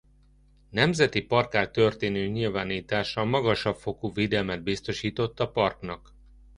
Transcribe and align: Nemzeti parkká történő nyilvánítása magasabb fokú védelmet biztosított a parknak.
Nemzeti 0.69 1.21
parkká 1.21 1.65
történő 1.71 2.27
nyilvánítása 2.27 3.23
magasabb 3.23 3.75
fokú 3.75 4.13
védelmet 4.13 4.63
biztosított 4.63 5.39
a 5.39 5.51
parknak. 5.51 6.13